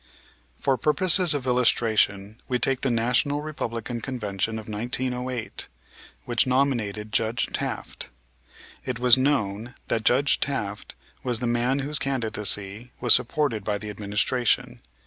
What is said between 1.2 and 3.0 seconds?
of illustration we will take the